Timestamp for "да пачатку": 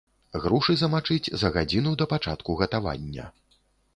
2.03-2.57